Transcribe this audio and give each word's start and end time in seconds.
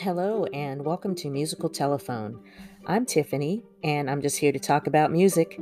Hello, 0.00 0.46
and 0.54 0.82
welcome 0.82 1.14
to 1.16 1.28
Musical 1.28 1.68
Telephone. 1.68 2.42
I'm 2.86 3.04
Tiffany, 3.04 3.62
and 3.84 4.08
I'm 4.08 4.22
just 4.22 4.38
here 4.38 4.50
to 4.50 4.58
talk 4.58 4.86
about 4.86 5.12
music. 5.12 5.60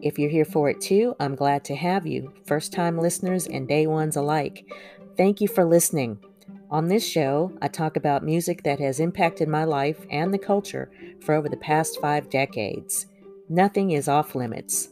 If 0.00 0.16
you're 0.16 0.30
here 0.30 0.44
for 0.44 0.70
it 0.70 0.80
too, 0.80 1.16
I'm 1.18 1.34
glad 1.34 1.64
to 1.64 1.74
have 1.74 2.06
you, 2.06 2.32
first 2.46 2.72
time 2.72 3.00
listeners 3.00 3.48
and 3.48 3.66
day 3.66 3.88
ones 3.88 4.14
alike. 4.14 4.64
Thank 5.16 5.40
you 5.40 5.48
for 5.48 5.64
listening. 5.64 6.20
On 6.70 6.86
this 6.86 7.04
show, 7.04 7.52
I 7.60 7.66
talk 7.66 7.96
about 7.96 8.22
music 8.22 8.62
that 8.62 8.78
has 8.78 9.00
impacted 9.00 9.48
my 9.48 9.64
life 9.64 10.06
and 10.08 10.32
the 10.32 10.38
culture 10.38 10.88
for 11.20 11.34
over 11.34 11.48
the 11.48 11.56
past 11.56 12.00
five 12.00 12.30
decades. 12.30 13.06
Nothing 13.48 13.90
is 13.90 14.06
off 14.06 14.36
limits. 14.36 14.90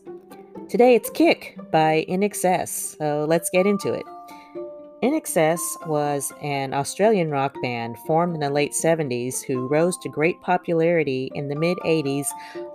Today 0.69 0.97
it's 0.97 1.09
Kick 1.11 1.57
by 1.71 2.05
INXS, 2.09 2.99
so 2.99 3.27
let's 3.29 3.49
get 3.49 3.65
into 3.65 3.93
it. 3.93 4.05
INXS 5.03 5.87
was 5.87 6.33
an 6.43 6.75
Australian 6.75 7.31
rock 7.31 7.55
band 7.63 7.97
formed 8.01 8.35
in 8.35 8.41
the 8.41 8.51
late 8.51 8.73
70s 8.73 9.45
who 9.45 9.69
rose 9.69 9.97
to 9.99 10.09
great 10.09 10.41
popularity 10.43 11.31
in 11.35 11.49
the 11.49 11.55
mid 11.55 11.79
80s, 11.79 12.27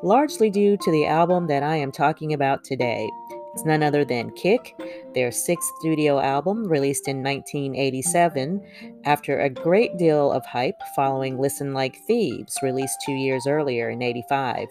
largely 0.04 0.50
due 0.50 0.78
to 0.78 0.92
the 0.92 1.06
album 1.06 1.48
that 1.48 1.64
I 1.64 1.76
am 1.76 1.92
talking 1.92 2.32
about 2.32 2.64
today. 2.64 3.10
It's 3.54 3.66
none 3.66 3.84
other 3.84 4.06
than 4.06 4.32
Kick, 4.32 4.74
their 5.14 5.32
sixth 5.32 5.70
studio 5.80 6.20
album 6.20 6.64
released 6.64 7.10
in 7.10 7.22
1987, 7.22 8.62
after 9.04 9.40
a 9.42 9.50
great 9.50 9.98
deal 9.98 10.32
of 10.32 10.46
hype 10.46 10.80
following 10.96 11.38
Listen 11.38 11.74
Like 11.74 11.98
Thieves, 12.08 12.58
released 12.64 13.00
two 13.06 13.12
years 13.12 13.46
earlier 13.46 13.90
in 13.90 14.02
85. 14.02 14.70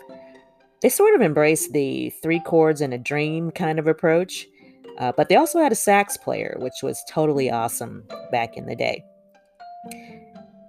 They 0.80 0.89
sort 0.89 1.14
of 1.14 1.20
embraced 1.20 1.73
the 1.73 2.11
three 2.23 2.41
chords 2.41 2.80
and 2.80 2.95
a 2.95 2.98
dream 2.98 3.50
kind 3.50 3.78
of 3.78 3.87
approach. 3.87 4.48
Uh, 4.98 5.12
but 5.16 5.28
they 5.28 5.37
also 5.37 5.59
had 5.59 5.73
a 5.73 5.77
sax 5.77 6.16
player, 6.16 6.56
which 6.59 6.82
was 6.82 7.02
totally 7.09 7.50
awesome 7.50 8.05
back 8.30 8.56
in 8.56 8.66
the 8.66 8.77
day. 8.77 9.02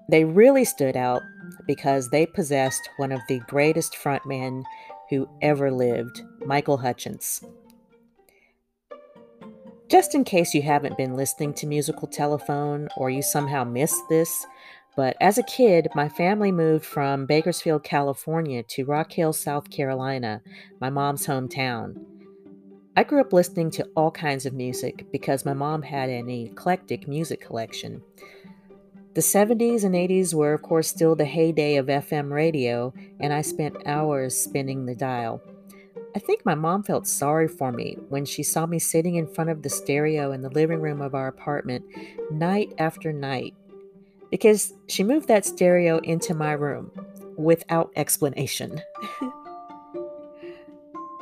They 0.09 0.25
really 0.25 0.65
stood 0.65 0.97
out 0.97 1.21
because 1.67 2.09
they 2.09 2.25
possessed 2.25 2.89
one 2.97 3.11
of 3.11 3.21
the 3.27 3.39
greatest 3.47 3.95
frontmen 3.95 4.63
who 5.09 5.27
ever 5.41 5.71
lived, 5.71 6.21
Michael 6.45 6.77
Hutchence. 6.77 7.43
Just 9.89 10.15
in 10.15 10.23
case 10.23 10.53
you 10.53 10.61
haven't 10.61 10.97
been 10.97 11.15
listening 11.15 11.53
to 11.55 11.67
Musical 11.67 12.07
Telephone 12.07 12.87
or 12.97 13.09
you 13.09 13.21
somehow 13.21 13.63
missed 13.63 14.01
this, 14.09 14.45
but 14.95 15.15
as 15.21 15.37
a 15.37 15.43
kid, 15.43 15.87
my 15.95 16.09
family 16.09 16.51
moved 16.51 16.85
from 16.85 17.25
Bakersfield, 17.25 17.83
California 17.83 18.63
to 18.63 18.85
Rock 18.85 19.11
Hill, 19.11 19.33
South 19.33 19.69
Carolina, 19.69 20.41
my 20.79 20.89
mom's 20.89 21.25
hometown. 21.25 21.95
I 22.95 23.03
grew 23.03 23.21
up 23.21 23.33
listening 23.33 23.71
to 23.71 23.89
all 23.95 24.11
kinds 24.11 24.45
of 24.45 24.53
music 24.53 25.11
because 25.11 25.45
my 25.45 25.53
mom 25.53 25.81
had 25.81 26.09
an 26.09 26.29
eclectic 26.29 27.07
music 27.07 27.41
collection. 27.41 28.03
The 29.15 29.21
70s 29.21 29.83
and 29.83 29.95
80s 29.95 30.33
were, 30.33 30.53
of 30.53 30.61
course, 30.61 30.89
still 30.89 31.15
the 31.15 31.25
heyday 31.25 31.77
of 31.77 31.87
FM 31.87 32.31
radio, 32.31 32.93
and 33.19 33.33
I 33.33 33.41
spent 33.41 33.87
hours 33.87 34.37
spinning 34.37 34.85
the 34.85 34.95
dial. 34.95 35.41
I 36.15 36.19
think 36.19 36.45
my 36.45 36.53
mom 36.53 36.83
felt 36.83 37.07
sorry 37.07 37.47
for 37.47 37.71
me 37.71 37.97
when 38.09 38.25
she 38.25 38.43
saw 38.43 38.67
me 38.67 38.77
sitting 38.77 39.15
in 39.15 39.25
front 39.25 39.49
of 39.49 39.63
the 39.63 39.69
stereo 39.69 40.31
in 40.31 40.43
the 40.43 40.49
living 40.49 40.79
room 40.79 41.01
of 41.01 41.15
our 41.15 41.27
apartment 41.27 41.85
night 42.29 42.73
after 42.77 43.11
night 43.11 43.55
because 44.29 44.73
she 44.87 45.03
moved 45.03 45.27
that 45.27 45.45
stereo 45.45 45.97
into 45.99 46.35
my 46.35 46.51
room 46.51 46.91
without 47.37 47.91
explanation. 47.95 48.81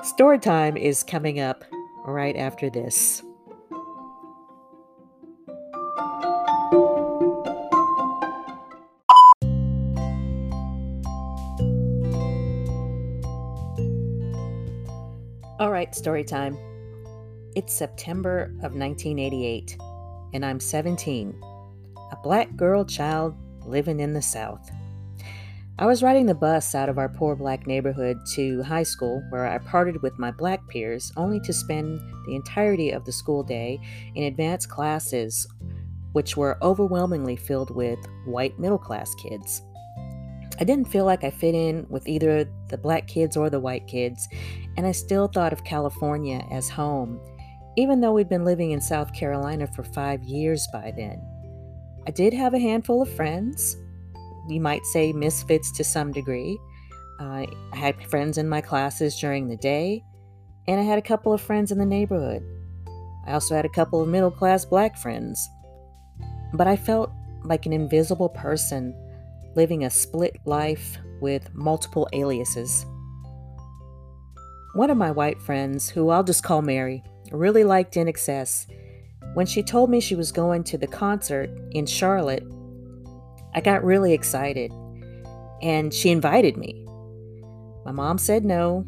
Story 0.04 0.40
time 0.40 0.78
is 0.78 1.04
coming 1.04 1.40
up 1.40 1.64
right 2.06 2.36
after 2.36 2.72
this. 2.72 3.22
All 15.60 15.70
right, 15.72 15.94
story 15.94 16.24
time. 16.24 16.58
It's 17.56 17.72
September 17.72 18.46
of 18.64 18.74
1988, 18.74 19.78
and 20.34 20.44
I'm 20.44 20.60
17, 20.60 21.40
a 22.12 22.16
black 22.24 22.56
girl 22.56 22.84
child 22.84 23.36
living 23.68 24.00
in 24.00 24.14
the 24.14 24.22
South. 24.24 24.68
I 25.82 25.88
was 25.88 26.04
riding 26.04 26.28
the 26.28 26.36
bus 26.36 26.76
out 26.76 26.90
of 26.90 27.00
our 27.00 27.10
poor 27.10 27.36
black 27.36 27.66
neighborhood 27.66 28.20
to 28.34 28.62
high 28.62 28.84
school, 28.84 29.24
where 29.32 29.48
I 29.48 29.58
parted 29.58 30.04
with 30.04 30.20
my 30.20 30.30
black 30.30 30.68
peers, 30.68 31.12
only 31.18 31.40
to 31.40 31.52
spend 31.52 32.00
the 32.28 32.36
entirety 32.36 32.92
of 32.92 33.04
the 33.04 33.12
school 33.12 33.42
day 33.42 33.80
in 34.14 34.26
advanced 34.26 34.70
classes, 34.70 35.48
which 36.12 36.38
were 36.38 36.60
overwhelmingly 36.62 37.36
filled 37.36 37.76
with 37.76 37.98
white 38.26 38.60
middle 38.60 38.78
class 38.78 39.12
kids. 39.16 39.64
I 40.60 40.66
didn't 40.66 40.88
feel 40.88 41.06
like 41.06 41.24
I 41.24 41.32
fit 41.32 41.56
in 41.56 41.88
with 41.90 42.08
either 42.08 42.48
the 42.70 42.78
black 42.78 43.08
kids 43.08 43.36
or 43.36 43.50
the 43.50 43.60
white 43.60 43.88
kids, 43.88 44.28
and 44.78 44.86
I 44.86 44.92
still 44.92 45.30
thought 45.30 45.52
of 45.52 45.64
California 45.64 46.46
as 46.52 46.70
home, 46.70 47.20
even 47.76 48.02
though 48.02 48.14
we'd 48.14 48.30
been 48.30 48.46
living 48.46 48.70
in 48.70 48.82
South 48.82 49.16
Carolina 49.16 49.66
for 49.66 49.82
five 49.82 50.22
years 50.22 50.68
by 50.72 50.94
then. 50.96 51.20
I 52.06 52.12
did 52.12 52.36
have 52.36 52.54
a 52.54 52.60
handful 52.60 53.02
of 53.02 53.10
friends, 53.10 53.78
you 54.48 54.60
might 54.60 54.86
say 54.86 55.14
misfits 55.14 55.72
to 55.74 55.84
some 55.84 56.12
degree. 56.12 56.60
Uh, 57.20 57.46
I 57.74 57.76
had 57.76 58.10
friends 58.10 58.38
in 58.38 58.50
my 58.50 58.62
classes 58.62 59.20
during 59.20 59.48
the 59.48 59.58
day, 59.58 60.04
and 60.68 60.80
I 60.80 60.84
had 60.84 60.98
a 60.98 61.04
couple 61.04 61.34
of 61.34 61.42
friends 61.42 61.72
in 61.72 61.78
the 61.78 61.86
neighborhood. 61.86 62.44
I 63.28 63.34
also 63.34 63.56
had 63.56 63.66
a 63.66 63.70
couple 63.70 64.02
of 64.02 64.08
middle 64.08 64.32
class 64.32 64.66
black 64.66 64.98
friends. 64.98 65.48
But 66.54 66.68
I 66.68 66.76
felt 66.76 67.12
like 67.44 67.66
an 67.66 67.74
invisible 67.74 68.30
person 68.30 68.96
living 69.56 69.84
a 69.84 69.90
split 69.90 70.38
life 70.46 70.98
with 71.22 71.54
multiple 71.54 72.10
aliases. 72.14 72.86
One 74.74 74.90
of 74.90 74.98
my 74.98 75.12
white 75.12 75.42
friends, 75.42 75.90
who 75.90 76.10
I'll 76.10 76.24
just 76.24 76.44
call 76.44 76.62
Mary, 76.62 77.04
really 77.32 77.64
liked 77.64 77.96
INXS. 77.96 78.68
When 79.34 79.46
she 79.46 79.64
told 79.64 79.90
me 79.90 80.00
she 80.00 80.16
was 80.16 80.32
going 80.32 80.64
to 80.66 80.78
the 80.78 80.88
concert 80.88 81.50
in 81.72 81.86
Charlotte 81.86 82.44
I 83.54 83.62
got 83.62 83.84
really 83.84 84.14
excited 84.14 84.72
and 85.62 85.94
she 85.94 86.10
invited 86.10 86.58
me. 86.58 86.86
My 87.86 87.92
mom 87.92 88.18
said 88.18 88.46
no, 88.46 88.86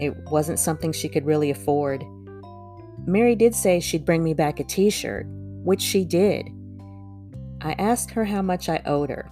it 0.00 0.14
wasn't 0.30 0.58
something 0.58 0.92
she 0.92 1.08
could 1.08 1.26
really 1.26 1.50
afford. 1.50 2.04
Mary 3.06 3.34
did 3.34 3.54
say 3.54 3.80
she'd 3.80 4.04
bring 4.04 4.24
me 4.24 4.34
back 4.34 4.60
a 4.60 4.64
t 4.64 4.90
shirt, 4.90 5.26
which 5.28 5.80
she 5.80 6.04
did. 6.04 6.48
I 7.60 7.72
asked 7.78 8.10
her 8.10 8.24
how 8.24 8.42
much 8.42 8.68
I 8.68 8.82
owed 8.86 9.10
her. 9.10 9.30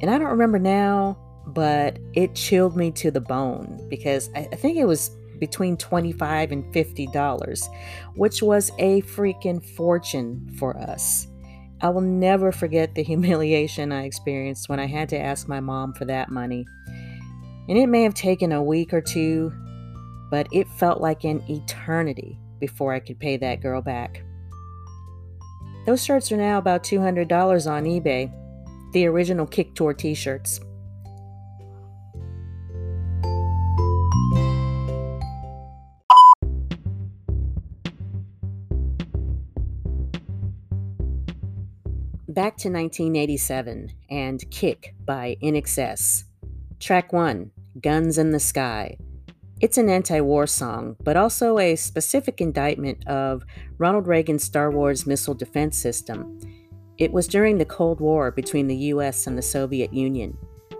And 0.00 0.10
I 0.10 0.18
don't 0.18 0.30
remember 0.30 0.58
now, 0.58 1.18
but 1.46 1.98
it 2.14 2.34
chilled 2.34 2.76
me 2.76 2.90
to 2.92 3.10
the 3.10 3.20
bone 3.20 3.86
because 3.88 4.30
I, 4.34 4.42
think 4.42 4.76
it 4.76 4.84
was 4.84 5.10
between 5.38 5.76
25 5.76 6.52
and 6.52 6.72
50 6.72 7.06
dollars, 7.08 7.68
which 8.14 8.42
was 8.42 8.70
a 8.78 9.02
freaking 9.02 9.64
fortune 9.64 10.50
for 10.58 10.76
us. 10.76 11.28
I 11.80 11.90
will 11.90 12.00
never 12.00 12.52
forget 12.52 12.94
the 12.94 13.02
humiliation 13.04 13.92
I 13.92 14.04
experienced 14.04 14.68
when 14.68 14.80
I 14.80 14.86
had 14.86 15.08
to 15.10 15.18
ask 15.18 15.48
my 15.48 15.60
mom 15.60 15.92
for 15.92 16.04
that 16.06 16.30
money. 16.30 16.66
And 17.68 17.76
it 17.76 17.88
may 17.88 18.02
have 18.02 18.14
taken 18.14 18.52
a 18.52 18.62
week 18.62 18.94
or 18.94 19.00
two, 19.00 19.52
but 20.30 20.48
it 20.52 20.68
felt 20.68 21.00
like 21.00 21.24
an 21.24 21.42
eternity 21.48 22.38
before 22.60 22.92
I 22.92 23.00
could 23.00 23.18
pay 23.18 23.36
that 23.38 23.60
girl 23.60 23.82
back. 23.82 24.22
Those 25.84 26.04
shirts 26.04 26.32
are 26.32 26.36
now 26.36 26.58
about 26.58 26.82
$200 26.82 27.70
on 27.70 27.84
eBay, 27.84 28.32
the 28.92 29.06
original 29.06 29.46
Kick 29.46 29.74
Tour 29.74 29.94
t 29.94 30.14
shirts. 30.14 30.60
Back 42.36 42.54
to 42.58 42.68
1987 42.68 43.90
and 44.10 44.50
Kick 44.50 44.94
by 45.06 45.38
INXS. 45.42 46.24
Track 46.78 47.10
1 47.10 47.50
Guns 47.80 48.18
in 48.18 48.30
the 48.30 48.38
Sky. 48.38 48.98
It's 49.62 49.78
an 49.78 49.88
anti 49.88 50.20
war 50.20 50.46
song, 50.46 50.96
but 51.02 51.16
also 51.16 51.58
a 51.58 51.76
specific 51.76 52.42
indictment 52.42 53.08
of 53.08 53.42
Ronald 53.78 54.06
Reagan's 54.06 54.44
Star 54.44 54.70
Wars 54.70 55.06
missile 55.06 55.32
defense 55.32 55.78
system. 55.78 56.38
It 56.98 57.10
was 57.10 57.26
during 57.26 57.56
the 57.56 57.64
Cold 57.64 58.02
War 58.02 58.30
between 58.30 58.66
the 58.66 58.76
US 58.92 59.26
and 59.26 59.38
the 59.38 59.40
Soviet 59.40 59.94
Union. 59.94 60.36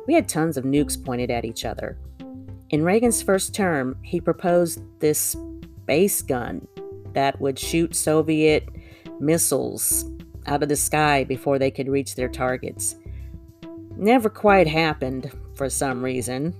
We 0.06 0.12
had 0.12 0.28
tons 0.28 0.58
of 0.58 0.64
nukes 0.64 1.02
pointed 1.02 1.30
at 1.30 1.46
each 1.46 1.64
other. 1.64 1.98
In 2.68 2.84
Reagan's 2.84 3.22
first 3.22 3.54
term, 3.54 3.96
he 4.02 4.20
proposed 4.20 4.82
this 5.00 5.34
space 5.84 6.20
gun 6.20 6.68
that 7.14 7.40
would 7.40 7.58
shoot 7.58 7.96
Soviet 7.96 8.68
missiles 9.20 10.04
out 10.46 10.62
of 10.62 10.68
the 10.68 10.76
sky 10.76 11.24
before 11.24 11.58
they 11.58 11.70
could 11.70 11.88
reach 11.88 12.14
their 12.14 12.28
targets. 12.28 12.96
Never 13.96 14.28
quite 14.28 14.66
happened 14.66 15.30
for 15.54 15.70
some 15.70 16.04
reason. 16.04 16.54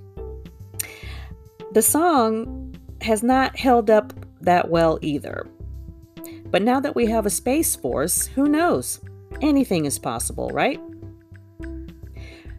The 1.73 1.83
song 1.83 2.75
has 3.03 3.23
not 3.23 3.57
held 3.57 3.91
up 3.91 4.13
that 4.41 4.71
well 4.71 4.99
either. 5.03 5.47
But 6.51 6.63
now 6.63 6.81
that 6.81 6.95
we 6.95 7.07
have 7.07 7.27
a 7.27 7.31
space 7.31 7.77
force, 7.77 8.27
who 8.27 8.49
knows? 8.49 9.01
Anything 9.43 9.85
is 9.85 9.99
possible, 9.99 10.49
right? 10.51 10.81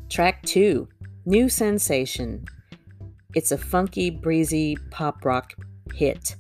Track 0.10 0.44
2 0.44 0.88
New 1.26 1.50
Sensation. 1.50 2.46
It's 3.34 3.52
a 3.52 3.58
funky, 3.58 4.10
breezy 4.10 4.78
pop 4.92 5.26
rock 5.26 5.54
hit. 5.94 6.36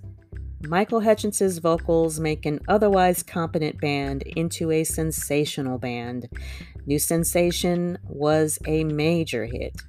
Michael 0.68 1.00
Hutchence's 1.00 1.60
vocals 1.60 2.20
make 2.20 2.46
an 2.46 2.60
otherwise 2.68 3.24
competent 3.24 3.80
band 3.80 4.24
into 4.24 4.70
a 4.70 4.84
sensational 4.84 5.78
band. 5.78 6.28
New 6.86 7.00
Sensation 7.00 7.98
was 8.04 8.60
a 8.68 8.84
major 8.84 9.46
hit. 9.46 9.82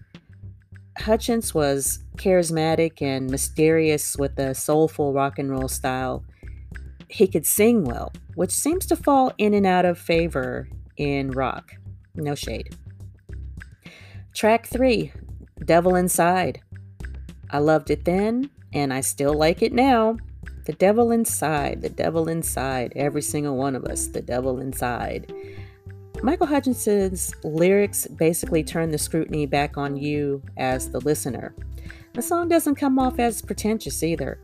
Hutchence 0.97 1.53
was 1.53 2.05
charismatic 2.17 3.03
and 3.03 3.29
mysterious 3.29 4.17
with 4.17 4.39
a 4.39 4.55
soulful 4.55 5.13
rock 5.13 5.39
and 5.41 5.51
roll 5.51 5.69
style. 5.69 6.25
He 7.09 7.27
could 7.27 7.47
sing 7.47 7.85
well, 7.85 8.13
which 8.37 8.53
seems 8.53 8.87
to 8.87 8.97
fall 8.97 9.33
in 9.37 9.55
and 9.55 9.67
out 9.67 9.85
of 9.85 9.99
favor 9.99 10.69
in 10.97 11.33
rock. 11.33 11.73
No 12.15 12.37
shade. 12.37 12.77
Track 14.33 14.69
3 14.69 15.13
Devil 15.65 15.97
Inside. 15.97 16.61
I 17.51 17.59
loved 17.59 17.91
it 17.91 18.05
then, 18.05 18.51
and 18.73 18.93
I 18.93 19.01
still 19.01 19.35
like 19.35 19.63
it 19.63 19.73
now. 19.73 20.19
The 20.69 20.75
devil 20.75 21.13
inside, 21.13 21.81
the 21.81 21.89
devil 21.89 22.29
inside, 22.29 22.93
every 22.95 23.23
single 23.23 23.57
one 23.57 23.75
of 23.75 23.87
us, 23.87 24.09
the 24.09 24.21
devil 24.21 24.61
inside. 24.61 25.33
Michael 26.23 26.47
Hutchence's 26.47 27.35
lyrics 27.43 28.07
basically 28.07 28.63
turn 28.63 28.91
the 28.91 28.99
scrutiny 28.99 29.47
back 29.47 29.79
on 29.79 29.97
you 29.97 30.43
as 30.59 30.91
the 30.91 31.01
listener. 31.01 31.55
The 32.13 32.21
song 32.21 32.51
doesn't 32.51 32.75
come 32.75 32.99
off 32.99 33.19
as 33.19 33.41
pretentious 33.41 34.03
either. 34.03 34.39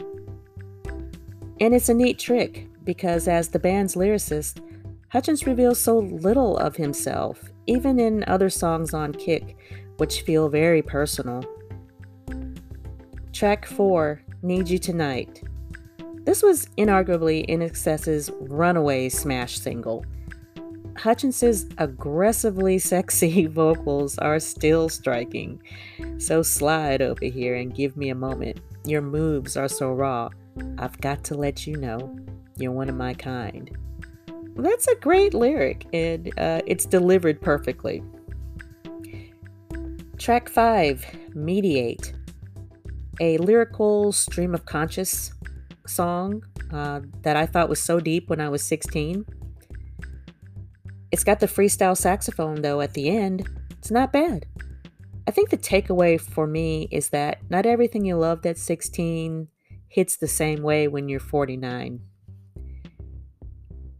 And 1.61 1.75
it's 1.75 1.91
a 1.91 1.95
neat 1.95 2.19
trick 2.19 2.69
because, 2.85 3.29
as 3.29 3.51
the 3.51 3.59
band's 3.59 3.95
lyricist, 3.95 4.63
Hutchence 5.11 5.47
reveals 5.47 5.79
so 5.79 5.99
little 5.99 6.57
of 6.57 6.75
himself, 6.75 7.53
even 7.67 8.01
in 8.01 8.25
other 8.27 8.49
songs 8.49 8.95
on 8.95 9.13
Kick, 9.13 9.59
which 9.99 10.23
feel 10.23 10.49
very 10.49 10.81
personal. 10.81 11.45
Track 13.35 13.67
4 13.67 14.23
Need 14.41 14.71
You 14.71 14.79
Tonight. 14.79 15.43
This 16.25 16.43
was 16.43 16.67
inarguably 16.79 17.47
INXS's 17.49 18.31
runaway 18.41 19.09
smash 19.11 19.59
single. 19.59 20.05
Hutchence's 20.97 21.67
aggressively 21.79 22.79
sexy 22.79 23.47
vocals 23.47 24.17
are 24.19 24.41
still 24.41 24.89
striking. 24.89 25.61
So 26.19 26.43
slide 26.43 27.03
over 27.03 27.25
here 27.25 27.57
and 27.57 27.75
give 27.75 27.97
me 27.97 28.11
a 28.11 28.15
moment. 28.15 28.61
Your 28.87 29.03
moves 29.03 29.57
are 29.57 29.69
so 29.69 29.93
raw. 29.93 30.31
I've 30.79 30.99
got 31.01 31.25
to 31.25 31.35
let 31.35 31.67
you 31.67 31.77
know 31.77 32.17
you're 32.57 32.73
one 32.73 32.89
of 32.89 32.97
my 32.97 33.13
kind. 33.15 33.77
That's 34.57 34.87
a 34.87 34.95
great 34.97 35.35
lyric, 35.35 35.87
and 35.93 36.33
uh, 36.39 36.61
it's 36.65 36.87
delivered 36.87 37.41
perfectly. 37.41 38.03
Track 40.17 40.49
5 40.49 41.35
Mediate. 41.35 42.15
A 43.21 43.37
lyrical 43.39 44.13
stream 44.13 44.55
of 44.55 44.65
conscious 44.65 45.33
song 45.87 46.45
uh, 46.73 47.01
that 47.23 47.37
I 47.37 47.47
thought 47.47 47.69
was 47.69 47.83
so 47.83 48.01
deep 48.01 48.31
when 48.31 48.41
I 48.41 48.49
was 48.49 48.63
16. 48.63 49.25
It's 51.11 51.25
got 51.25 51.41
the 51.41 51.47
freestyle 51.47 51.97
saxophone, 51.97 52.63
though, 52.63 52.81
at 52.81 52.95
the 52.95 53.09
end. 53.09 53.49
It's 53.79 53.91
not 53.91 54.13
bad. 54.13 54.47
I 55.27 55.31
think 55.31 55.51
the 55.51 55.57
takeaway 55.57 56.21
for 56.21 56.47
me 56.47 56.89
is 56.91 57.11
that 57.11 57.39
not 57.49 57.67
everything 57.67 58.05
you 58.05 58.17
loved 58.17 58.47
at 58.47 58.59
16 58.59 59.49
hits 59.89 60.17
the 60.17 60.29
same 60.29 60.63
way 60.63 60.89
when 60.89 61.09
you're 61.09 61.21
49. 61.21 62.01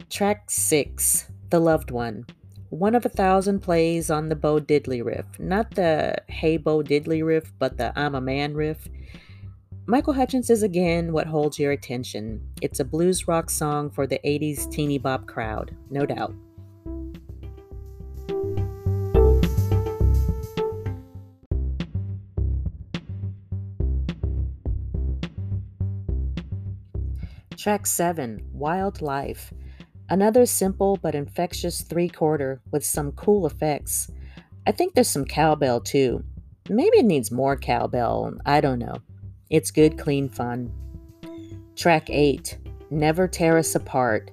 Track 0.09 0.49
6 0.49 1.31
The 1.49 1.59
Loved 1.59 1.89
One. 1.89 2.25
One 2.69 2.95
of 2.95 3.05
a 3.05 3.09
thousand 3.09 3.61
plays 3.61 4.11
on 4.11 4.29
the 4.29 4.35
Bo 4.35 4.59
Diddley 4.59 5.03
riff. 5.03 5.25
Not 5.39 5.71
the 5.71 6.15
Hey 6.27 6.57
Bo 6.57 6.83
Diddley 6.83 7.25
riff, 7.25 7.53
but 7.57 7.77
the 7.77 7.97
I'm 7.97 8.15
a 8.15 8.21
Man 8.21 8.53
riff. 8.53 8.87
Michael 9.87 10.13
Hutchence 10.13 10.49
is 10.49 10.63
again 10.63 11.13
what 11.13 11.27
holds 11.27 11.59
your 11.59 11.71
attention. 11.71 12.41
It's 12.59 12.79
a 12.79 12.83
blues 12.83 13.27
rock 13.27 13.51
song 13.51 13.91
for 13.91 14.07
the 14.07 14.19
80s 14.25 14.71
teeny 14.71 14.97
bop 14.97 15.27
crowd, 15.27 15.75
no 15.91 16.07
doubt. 16.07 16.33
Track 27.55 27.85
7 27.85 28.43
Wild 28.53 29.03
Life. 29.03 29.53
Another 30.09 30.47
simple 30.47 30.97
but 30.97 31.13
infectious 31.13 31.81
three 31.81 32.09
quarter 32.09 32.59
with 32.71 32.83
some 32.83 33.11
cool 33.11 33.45
effects. 33.45 34.09
I 34.65 34.71
think 34.71 34.95
there's 34.95 35.09
some 35.09 35.25
cowbell 35.25 35.79
too. 35.79 36.23
Maybe 36.69 36.97
it 36.97 37.05
needs 37.05 37.31
more 37.31 37.55
cowbell, 37.55 38.33
I 38.47 38.61
don't 38.61 38.79
know. 38.79 38.95
It's 39.55 39.71
good, 39.71 39.97
clean 39.97 40.27
fun. 40.27 40.69
Track 41.77 42.09
8 42.09 42.57
Never 42.89 43.25
Tear 43.25 43.57
Us 43.57 43.73
Apart. 43.73 44.31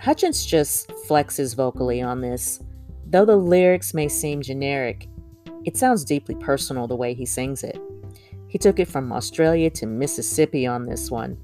Hutchence 0.00 0.46
just 0.46 0.88
flexes 1.06 1.54
vocally 1.54 2.00
on 2.00 2.22
this. 2.22 2.60
Though 3.04 3.26
the 3.26 3.36
lyrics 3.36 3.92
may 3.92 4.08
seem 4.08 4.40
generic, 4.40 5.06
it 5.66 5.76
sounds 5.76 6.02
deeply 6.02 6.34
personal 6.36 6.88
the 6.88 6.96
way 6.96 7.12
he 7.12 7.26
sings 7.26 7.62
it. 7.62 7.78
He 8.48 8.56
took 8.56 8.78
it 8.78 8.88
from 8.88 9.12
Australia 9.12 9.68
to 9.68 9.84
Mississippi 9.84 10.66
on 10.66 10.86
this 10.86 11.10
one. 11.10 11.36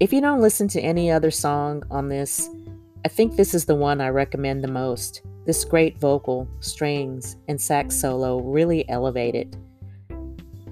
If 0.00 0.12
you 0.12 0.20
don't 0.20 0.40
listen 0.40 0.66
to 0.70 0.80
any 0.80 1.12
other 1.12 1.30
song 1.30 1.84
on 1.92 2.08
this, 2.08 2.50
I 3.04 3.08
think 3.08 3.36
this 3.36 3.54
is 3.54 3.66
the 3.66 3.76
one 3.76 4.00
I 4.00 4.08
recommend 4.08 4.64
the 4.64 4.68
most. 4.68 5.22
This 5.46 5.64
great 5.64 6.00
vocal, 6.00 6.48
strings, 6.58 7.36
and 7.46 7.60
sax 7.60 7.94
solo 7.94 8.40
really 8.40 8.88
elevate 8.88 9.36
it. 9.36 9.54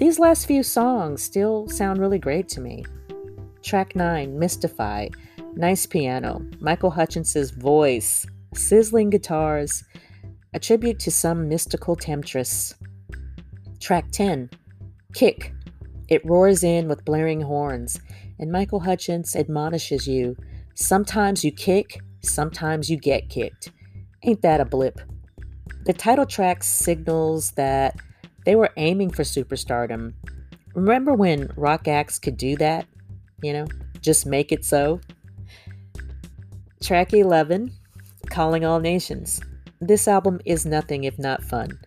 These 0.01 0.19
last 0.19 0.47
few 0.47 0.63
songs 0.63 1.23
still 1.23 1.69
sound 1.69 2.01
really 2.01 2.19
great 2.19 2.49
to 2.49 2.61
me. 2.63 2.87
Track 3.63 3.95
9, 3.95 4.39
Mystify. 4.39 5.09
Nice 5.55 5.85
piano. 5.85 6.41
Michael 6.59 6.91
Hutchence's 6.91 7.51
voice. 7.51 8.25
Sizzling 8.55 9.11
guitars. 9.11 9.85
A 10.55 10.59
tribute 10.59 11.01
to 11.01 11.11
some 11.11 11.51
mystical 11.51 11.97
temptress. 11.97 12.75
Track 13.79 14.11
10, 14.11 14.49
Kick. 15.13 15.53
It 16.09 16.25
roars 16.25 16.65
in 16.65 16.89
with 16.89 17.05
blaring 17.05 17.43
horns, 17.43 18.01
and 18.39 18.51
Michael 18.51 18.81
Hutchence 18.81 19.37
admonishes 19.37 20.09
you 20.09 20.35
sometimes 20.77 21.45
you 21.45 21.53
kick, 21.53 22.01
sometimes 22.23 22.89
you 22.89 22.97
get 22.97 23.29
kicked. 23.29 23.71
Ain't 24.23 24.41
that 24.41 24.63
a 24.63 24.65
blip? 24.65 24.99
The 25.85 25.93
title 25.93 26.25
track 26.25 26.63
signals 26.63 27.51
that 27.53 27.97
they 28.51 28.57
were 28.57 28.73
aiming 28.79 29.11
for 29.11 29.23
superstardom. 29.23 30.13
Remember 30.75 31.15
when 31.15 31.53
rock 31.55 31.87
acts 31.87 32.19
could 32.19 32.37
do 32.37 32.57
that? 32.57 32.85
You 33.45 33.53
know, 33.53 33.67
just 34.01 34.27
make 34.27 34.51
it 34.51 34.65
so? 34.65 35.01
Track 36.83 37.15
11 37.15 37.71
Calling 38.29 38.65
All 38.65 38.81
Nations. 38.81 39.41
This 39.81 40.09
album 40.09 40.41
is 40.45 40.67
nothing 40.67 41.05
if 41.05 41.17
not 41.17 41.45
fun. 41.45 41.79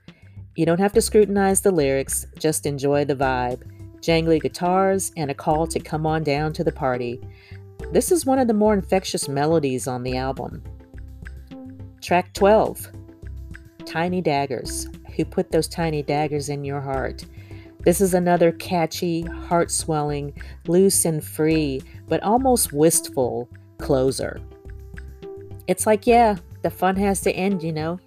You 0.56 0.66
don't 0.66 0.80
have 0.80 0.94
to 0.94 1.02
scrutinize 1.02 1.60
the 1.60 1.72
lyrics, 1.72 2.26
just 2.40 2.66
enjoy 2.66 3.04
the 3.04 3.18
vibe. 3.18 3.64
Jangly 4.00 4.42
guitars 4.42 5.12
and 5.18 5.30
a 5.30 5.36
call 5.36 5.68
to 5.68 5.82
come 5.82 6.06
on 6.06 6.24
down 6.24 6.54
to 6.54 6.64
the 6.64 6.72
party. 6.72 7.20
This 7.92 8.10
is 8.10 8.26
one 8.26 8.40
of 8.40 8.48
the 8.48 8.54
more 8.54 8.74
infectious 8.74 9.28
melodies 9.28 9.86
on 9.86 10.04
the 10.04 10.16
album. 10.16 10.64
Track 12.00 12.32
12 12.34 12.90
Tiny 13.86 14.22
Daggers 14.22 14.88
who 15.16 15.26
put 15.26 15.52
those 15.52 15.68
tiny 15.68 16.04
daggers 16.04 16.50
in 16.50 16.64
your 16.64 16.82
heart. 16.82 17.26
This 17.80 18.00
is 18.00 18.14
another 18.14 18.52
catchy, 18.54 19.22
heart 19.22 19.70
swelling, 19.70 20.34
loose 20.68 21.06
and 21.06 21.24
free, 21.24 21.82
but 22.08 22.24
almost 22.24 22.72
wistful 22.72 23.50
closer. 23.78 24.40
It's 25.68 25.86
like, 25.86 26.08
yeah, 26.08 26.38
the 26.62 26.70
fun 26.70 26.96
has 26.96 27.22
to 27.22 27.32
end, 27.32 27.62
you 27.62 27.74
know? 27.74 28.00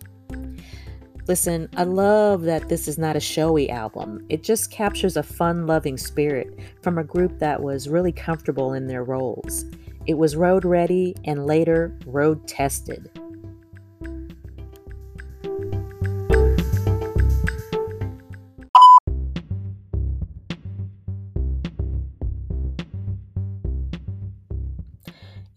Listen, 1.29 1.69
I 1.77 1.83
love 1.83 2.43
that 2.43 2.69
this 2.69 2.87
is 2.87 2.99
not 2.99 3.17
a 3.17 3.21
showy 3.21 3.69
album. 3.69 4.25
It 4.29 4.45
just 4.45 4.71
captures 4.71 5.17
a 5.17 5.23
fun 5.23 5.67
loving 5.67 5.99
spirit 5.99 6.59
from 6.83 6.99
a 6.99 7.05
group 7.05 7.39
that 7.41 7.61
was 7.61 7.89
really 7.89 8.13
comfortable 8.13 8.75
in 8.75 8.87
their 8.87 9.03
roles. 9.03 9.65
It 10.07 10.15
was 10.15 10.37
road 10.37 10.65
ready 10.65 11.17
and 11.25 11.47
later 11.47 11.99
road 12.07 12.47
tested. 12.47 13.11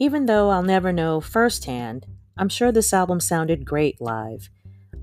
Even 0.01 0.27
though 0.27 0.50
I'll 0.50 0.63
never 0.63 0.94
know 0.94 1.20
firsthand, 1.20 2.06
I'm 2.38 2.48
sure 2.48 2.72
this 2.72 2.94
album 2.94 3.20
sounded 3.20 3.65
great 3.65 4.00
live. 4.00 4.50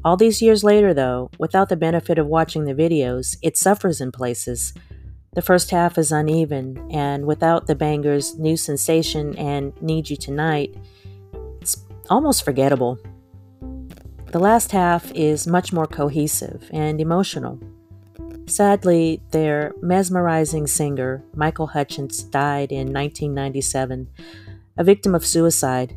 All 0.02 0.16
these 0.16 0.40
years 0.40 0.64
later, 0.64 0.94
though, 0.94 1.30
without 1.38 1.68
the 1.68 1.76
benefit 1.76 2.16
of 2.18 2.26
watching 2.26 2.64
the 2.64 2.74
videos, 2.74 3.36
it 3.42 3.58
suffers 3.58 4.00
in 4.00 4.10
places. 4.10 4.72
The 5.34 5.42
first 5.42 5.70
half 5.70 5.98
is 5.98 6.12
uneven, 6.12 6.88
and 6.90 7.26
without 7.26 7.66
the 7.66 7.74
bangers 7.74 8.38
New 8.38 8.56
Sensation 8.56 9.36
and 9.36 9.78
Need 9.82 10.08
You 10.08 10.16
Tonight, 10.16 10.74
it's 11.60 11.84
almost 12.08 12.42
forgettable. 12.42 12.98
The 14.32 14.38
last 14.38 14.72
half 14.72 15.12
is 15.12 15.46
much 15.46 15.74
more 15.74 15.86
cohesive 15.86 16.70
and 16.72 17.02
emotional. 17.02 17.60
Sadly, 18.46 19.20
their 19.30 19.74
mesmerizing 19.82 20.66
singer, 20.66 21.22
Michael 21.34 21.66
Hutchence, 21.66 22.22
died 22.22 22.72
in 22.72 22.92
1997, 22.94 24.08
a 24.78 24.85
victim 24.85 25.14
of 25.14 25.26
suicide. 25.26 25.97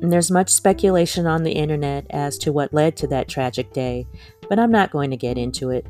And 0.00 0.12
there's 0.12 0.30
much 0.30 0.50
speculation 0.50 1.26
on 1.26 1.42
the 1.42 1.52
internet 1.52 2.06
as 2.10 2.36
to 2.38 2.52
what 2.52 2.74
led 2.74 2.96
to 2.98 3.06
that 3.08 3.28
tragic 3.28 3.72
day, 3.72 4.06
but 4.48 4.58
I'm 4.58 4.70
not 4.70 4.90
going 4.90 5.10
to 5.10 5.16
get 5.16 5.38
into 5.38 5.70
it. 5.70 5.86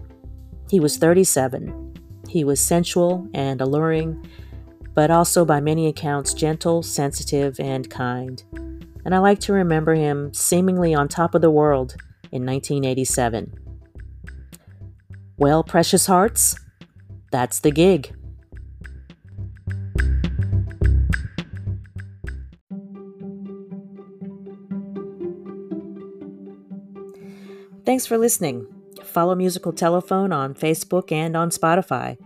He 0.71 0.81
was 0.81 0.97
37. 0.97 1.95
He 2.29 2.45
was 2.45 2.61
sensual 2.61 3.29
and 3.35 3.61
alluring, 3.61 4.27
but 4.95 5.11
also 5.11 5.45
by 5.45 5.61
many 5.61 5.89
accounts 5.89 6.35
gentle, 6.35 6.83
sensitive, 6.83 7.59
and 7.59 7.91
kind. 7.91 8.43
And 9.05 9.15
I 9.15 9.19
like 9.19 9.41
to 9.41 9.53
remember 9.53 9.95
him 9.95 10.33
seemingly 10.33 10.95
on 10.95 11.09
top 11.09 11.35
of 11.35 11.43
the 11.43 11.51
world 11.51 11.97
in 12.33 12.47
1987. 12.47 13.53
Well, 15.37 15.65
precious 15.65 16.07
hearts, 16.07 16.57
that's 17.31 17.61
the 17.61 17.73
gig. 17.73 18.15
Thanks 27.85 28.07
for 28.07 28.17
listening. 28.17 28.67
Follow 29.03 29.35
Musical 29.35 29.73
Telephone 29.73 30.33
on 30.33 30.55
Facebook 30.55 31.13
and 31.13 31.37
on 31.37 31.51
Spotify. 31.51 32.17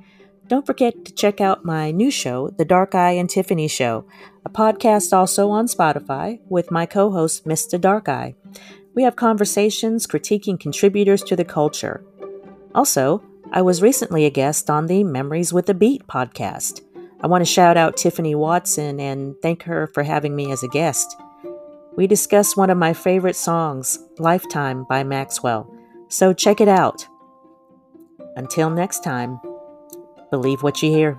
Don't 0.47 0.65
forget 0.65 1.05
to 1.05 1.13
check 1.13 1.41
out 1.41 1.65
my 1.65 1.91
new 1.91 2.11
show, 2.11 2.51
The 2.51 2.65
Dark 2.65 2.95
Eye 2.95 3.13
and 3.13 3.29
Tiffany 3.29 3.69
Show, 3.69 4.07
a 4.47 4.49
podcast 4.49 5.13
also 5.13 5.51
on 5.51 5.67
Spotify 5.67 6.39
with 6.49 6.71
my 6.71 6.87
co 6.87 7.11
host, 7.11 7.45
Mr. 7.45 7.79
Dark 7.79 8.09
Eye. 8.09 8.37
We 8.95 9.03
have 9.03 9.17
conversations 9.17 10.07
critiquing 10.07 10.59
contributors 10.59 11.23
to 11.25 11.37
the 11.37 11.45
culture. 11.45 12.05
Also, 12.75 13.23
I 13.53 13.61
was 13.63 13.83
recently 13.83 14.25
a 14.25 14.31
guest 14.31 14.71
on 14.71 14.87
the 14.87 15.03
Memories 15.03 15.53
with 15.53 15.69
a 15.69 15.75
Beat 15.75 16.07
podcast. 16.07 16.83
I 17.21 17.27
want 17.27 17.43
to 17.43 17.53
shout 17.53 17.77
out 17.77 17.97
Tiffany 17.97 18.35
Watson 18.35 19.01
and 19.01 19.35
thank 19.43 19.65
her 19.65 19.89
for 19.89 20.05
having 20.05 20.37
me 20.37 20.53
as 20.53 20.63
a 20.63 20.69
guest. 20.69 21.17
We 21.99 22.07
discuss 22.07 22.57
one 22.57 22.71
of 22.71 22.79
my 22.79 22.93
favorite 22.93 23.35
songs, 23.35 23.99
Lifetime 24.21 24.87
by 24.89 25.03
Maxwell, 25.03 25.69
so 26.07 26.33
check 26.33 26.61
it 26.61 26.69
out. 26.69 27.05
Until 28.37 28.71
next 28.71 29.03
time. 29.03 29.41
Believe 30.31 30.63
what 30.63 30.81
you 30.81 30.93
hear. 30.93 31.19